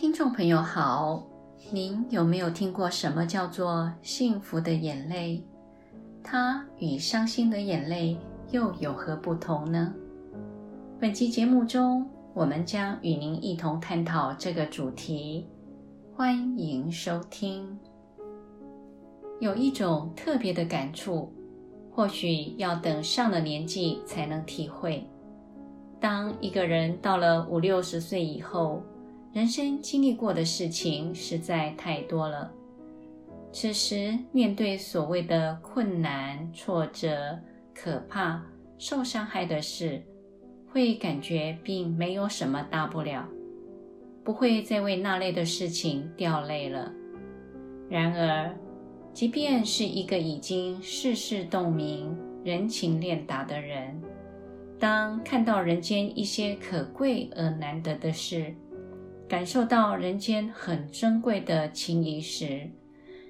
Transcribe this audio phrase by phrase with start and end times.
[0.00, 1.22] 听众朋友好，
[1.70, 5.44] 您有没有听过什么叫做幸福的眼泪？
[6.24, 8.16] 它与伤心的眼泪
[8.50, 9.92] 又有何不同呢？
[10.98, 15.46] 本期节目中，我们将与您一同探讨这个主题。
[16.16, 17.78] 欢迎收听。
[19.38, 21.30] 有一种特别的感触，
[21.90, 25.06] 或许要等上了年纪才能体会。
[26.00, 28.82] 当一个人到了五六十岁以后，
[29.32, 32.52] 人生经历过的事情实在太多了。
[33.52, 37.38] 此时面对所谓的困难、挫折、
[37.74, 38.42] 可怕、
[38.76, 40.02] 受伤害的事，
[40.68, 43.28] 会感觉并没有什么大不了，
[44.24, 46.92] 不会再为那类的事情掉泪了。
[47.88, 48.52] 然而，
[49.12, 54.00] 即便是一个已经世事洞明、人情练达的人，
[54.78, 58.54] 当看到人间一些可贵而难得的事，
[59.30, 62.68] 感受到人间很珍贵的情谊时，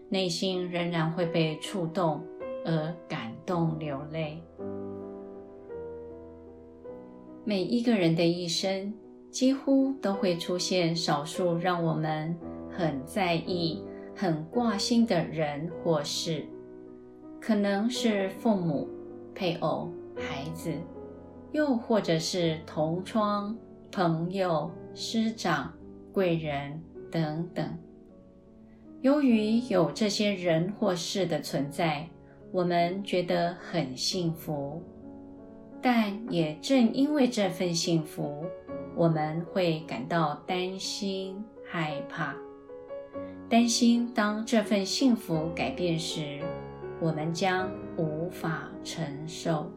[0.09, 2.25] 内心仍然会被触动
[2.65, 4.43] 而感动流泪。
[7.45, 8.95] 每一个人的一生，
[9.31, 12.35] 几乎都会出现少数让我们
[12.71, 13.85] 很在意、
[14.17, 16.47] 很挂心的人或事，
[17.39, 18.89] 可能是父母、
[19.35, 20.73] 配偶、孩子，
[21.53, 23.55] 又或者是同窗、
[23.93, 25.71] 朋友、师长。
[26.13, 27.79] 贵人等等，
[29.01, 32.09] 由于有这些人或事的存在，
[32.53, 34.83] 我们觉得很幸福。
[35.83, 38.45] 但也正因为这份幸福，
[38.95, 42.37] 我们会感到担心、害怕，
[43.49, 46.41] 担心当这份幸福改变时，
[47.01, 49.71] 我们将无法承受。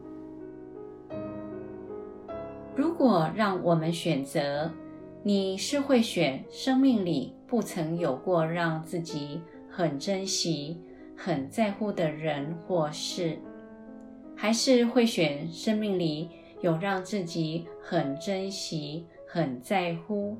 [2.76, 4.70] 如果让我们选择，
[5.26, 10.78] 你是会选生命里不曾有过让自己很珍惜、
[11.16, 13.38] 很在乎的人或事，
[14.36, 16.28] 还是会选生命里
[16.60, 20.36] 有让自己很珍惜、很在乎，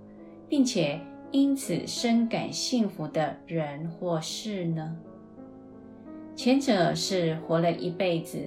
[0.50, 4.94] 并且因此深感幸福的人或事呢？
[6.36, 8.38] 前者是活了一辈子，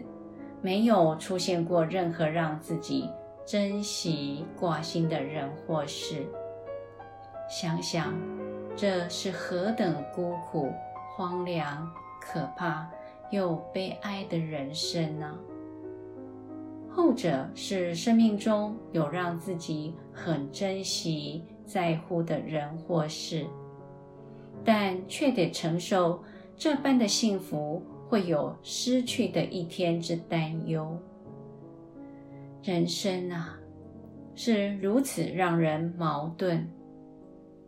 [0.61, 3.09] 没有出现过任何让自己
[3.47, 6.27] 珍惜挂心的人或事，
[7.49, 8.13] 想想
[8.75, 10.69] 这是何等孤苦、
[11.15, 12.85] 荒凉、可怕
[13.31, 15.33] 又悲哀的人生呢？
[16.89, 23.45] 后者是生命中有让自己很珍惜、在乎的人或事，
[24.65, 26.21] 但却得承受
[26.57, 30.99] 这般的幸福会有失去的一天之担忧。
[32.67, 33.57] 人生啊，
[34.35, 36.67] 是如此让人矛盾。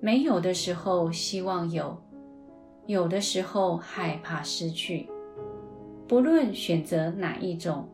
[0.02, 1.98] 没有的时候希望有，
[2.86, 5.08] 有的时候害怕失去。
[6.06, 7.88] 不论选择哪一种，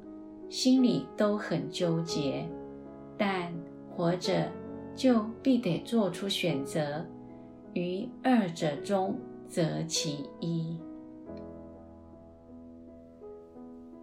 [0.50, 2.44] 心里都很纠结。
[3.16, 3.54] 但
[3.88, 4.52] 活着
[4.96, 7.06] 就必得做出选择，
[7.76, 9.16] 于二者中
[9.48, 10.76] 择其一。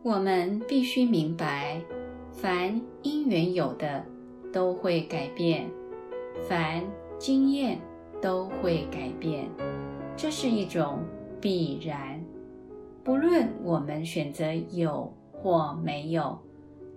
[0.04, 1.82] 我们必须明白。
[2.42, 4.04] 凡因缘有的
[4.52, 5.70] 都会改变，
[6.48, 6.82] 凡
[7.16, 7.78] 经验
[8.20, 9.48] 都会改变，
[10.16, 10.98] 这是一种
[11.40, 12.20] 必然。
[13.04, 16.36] 不论我们选择有或没有，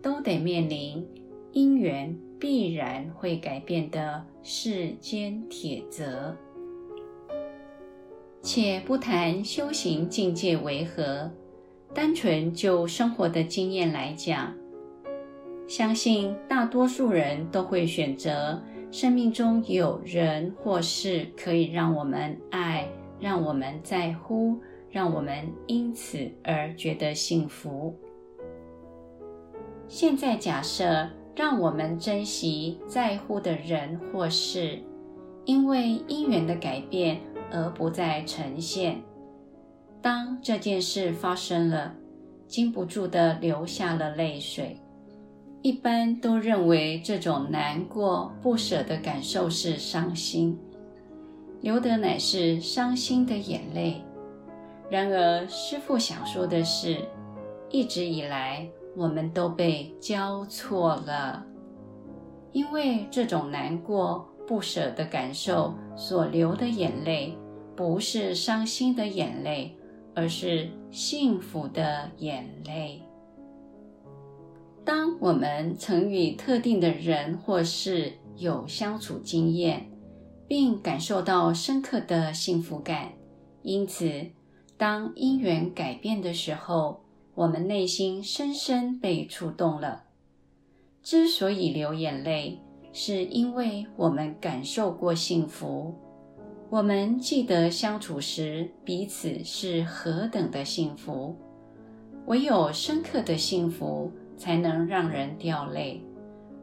[0.01, 1.07] 都得面临
[1.51, 6.35] 因缘必然会改变的世间铁则。
[8.41, 11.29] 且不谈修行境界为何，
[11.93, 14.51] 单纯就生活的经验来讲。
[15.67, 18.61] 相信大多数人都会选择
[18.91, 22.87] 生命中有人或事可以让我们爱，
[23.19, 24.59] 让我们在乎，
[24.89, 27.93] 让我们因此而觉得幸福。
[29.87, 34.79] 现在假设让我们珍惜在乎的人或事，
[35.45, 37.19] 因为因缘的改变
[37.51, 39.01] 而不再呈现。
[40.01, 41.93] 当这件事发生了，
[42.47, 44.79] 禁不住地流下了泪水。
[45.65, 50.55] 一般都认为这种难过、不舍的感受是伤心，
[51.59, 53.99] 流的乃是伤心的眼泪。
[54.91, 56.99] 然而，师父想说的是，
[57.71, 61.43] 一直以来我们都被教错了，
[62.51, 67.35] 因为这种难过、不舍的感受所流的眼泪，
[67.75, 69.75] 不是伤心的眼泪，
[70.13, 73.01] 而是幸福的眼泪。
[74.85, 79.89] 当我们曾与特定的人或事有相处经验，
[80.47, 83.13] 并感受到深刻的幸福感。
[83.63, 84.27] 因此，
[84.77, 87.01] 当因缘改变的时候，
[87.33, 90.03] 我们内心深深被触动了。
[91.01, 92.61] 之所以流眼泪，
[92.93, 95.95] 是因为我们感受过幸福，
[96.69, 101.35] 我们记得相处时彼此是何等的幸福。
[102.27, 106.01] 唯有深刻的幸福，才能让人掉泪，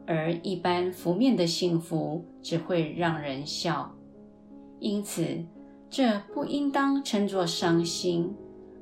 [0.05, 3.91] 而一般浮面的幸福只会让人笑。
[4.79, 5.25] 因此，
[5.89, 8.35] 这不应当称作伤心，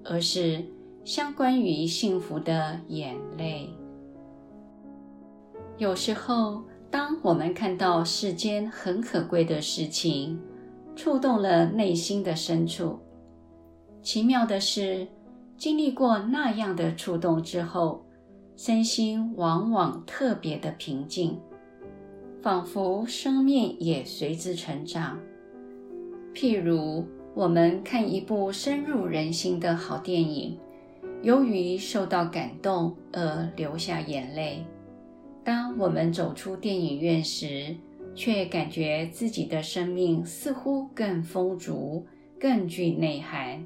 [0.04, 0.64] 而是
[1.06, 3.70] 相关于幸福的眼泪。
[5.78, 10.40] 有时候，当我们看到世间很可贵的事情，
[10.96, 13.00] 触动了内心的深处，
[14.02, 15.08] 奇妙的是，
[15.58, 18.04] 经历过那样的触动之后，
[18.56, 21.40] 身心往往特别的平静，
[22.42, 25.20] 仿佛生命也随之成长。
[26.34, 30.58] 譬如，我们看一部深入人心的好电影，
[31.22, 34.66] 由于受到感动而流下眼泪。
[35.44, 37.76] 当我们走出电影院时，
[38.14, 42.06] 却感觉自己的生命似乎更丰足、
[42.40, 43.64] 更具内涵。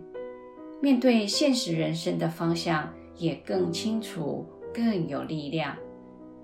[0.81, 4.45] 面对现实人生的方向也更清楚、
[4.75, 5.77] 更有力量。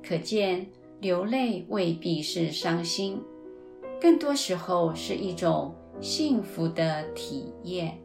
[0.02, 0.66] 可见，
[1.02, 3.22] 流泪未必是伤心，
[4.00, 7.98] 更多时候是一种幸福的体验。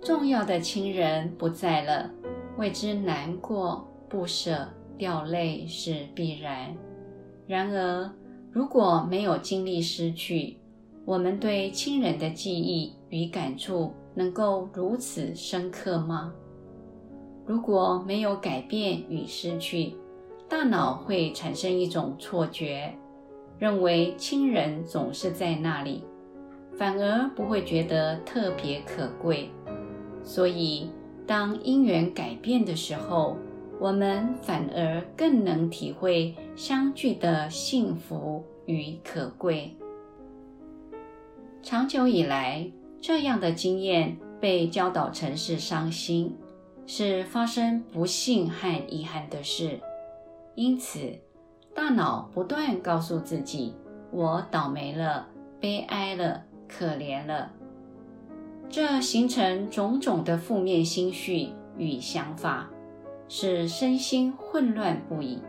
[0.00, 2.10] 重要的亲人不在了，
[2.56, 4.66] 为之难过、不舍、
[4.96, 6.74] 掉泪是必然。
[7.46, 8.10] 然而，
[8.50, 10.56] 如果没有经历失去，
[11.04, 16.32] 我们对亲人的记忆与感触能够如此深刻吗？
[17.50, 19.92] 如果没有改变与失去，
[20.48, 22.94] 大脑会产生一种错觉，
[23.58, 26.04] 认为亲人总是在那里，
[26.78, 29.50] 反而不会觉得特别可贵。
[30.22, 30.88] 所以，
[31.26, 33.36] 当因缘改变的时候，
[33.80, 39.76] 我们反而更能体会相聚的幸福与可贵。
[41.64, 42.70] 长久以来，
[43.00, 46.32] 这样的经验被教导成是伤心，
[46.86, 49.80] 是发生不幸和遗憾的事。
[50.54, 51.18] 因此，
[51.74, 53.74] 大脑不断告诉自己
[54.10, 55.28] ：“我倒霉了，
[55.60, 57.52] 悲哀了，可怜了。”
[58.68, 62.68] 这形成种种的负面心绪与想法，
[63.28, 65.42] 使身心混乱不已。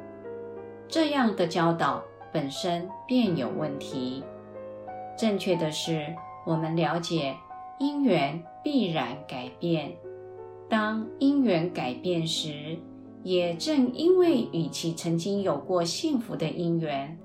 [0.87, 4.23] 这样的教导本身便有问题。
[5.17, 7.35] 正确的是，我们了解
[7.79, 9.91] 因缘必然改变。
[10.71, 12.77] 当因缘改变时，
[13.23, 17.19] 也正因为与其曾经有过幸福的因缘，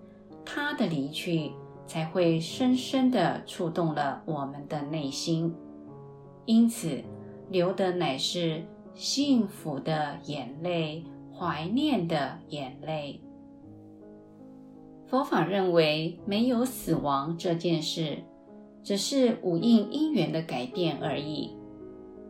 [0.44, 1.52] 它的离去
[1.87, 5.54] 才会深深地触动了我们的内心。
[6.44, 7.00] 因此，
[7.48, 8.64] 流的乃是
[8.94, 13.20] 幸福的眼泪，怀念的眼泪。
[15.06, 18.19] 佛法认为没有死亡这件事，
[18.82, 21.56] 只是五蕴因缘的改变而已。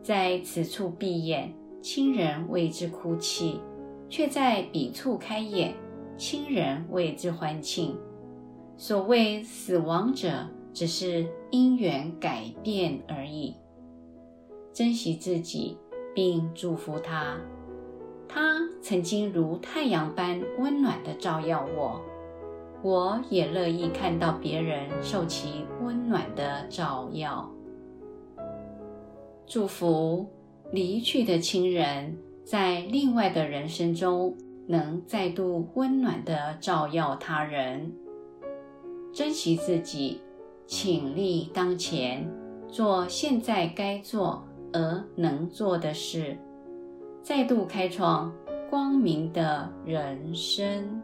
[0.06, 3.60] 在此处闭眼，亲人为之哭泣；
[4.08, 5.74] 却在彼处开眼，
[6.16, 7.98] 亲人为之欢庆。
[8.76, 13.56] 所谓死亡者，只是因缘改变而已。
[14.72, 15.76] 珍惜自己，
[16.14, 17.36] 并祝福他，
[18.28, 22.00] 他曾经如太阳般温暖地照耀我。
[22.80, 27.50] 我也乐意看到别人受其温暖的照耀。
[29.46, 30.26] 祝福
[30.72, 34.36] 离去的亲人在另外的人生中
[34.66, 37.92] 能再度温暖的照耀他人。
[39.12, 40.20] 珍惜自己，
[40.66, 42.28] 倾力当前，
[42.68, 46.36] 做现在该做而能做的事，
[47.22, 48.34] 再度开创
[48.68, 51.00] 光明的人生。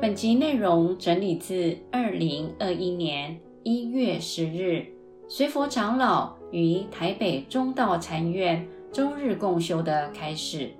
[0.00, 4.86] 本集内容整理自二零二一年一月十日，
[5.26, 10.70] 随佛长老于台北中道禅院周日共修的开始。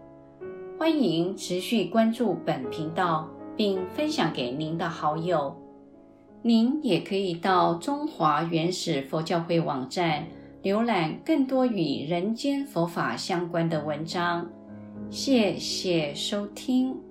[0.79, 5.55] 欢迎持续关注本频道，并分享给您的好友。
[6.41, 10.25] 您也可以到中华原始佛教会网站
[10.63, 14.49] 浏览更多与人间佛法相关的文章。
[15.11, 17.08] 谢谢收听。